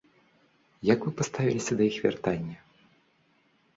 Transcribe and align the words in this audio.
Як 0.93 0.99
вы 1.07 1.11
паставіліся 1.21 1.73
да 1.81 1.91
іх 1.91 1.95
вяртання? 2.07 2.57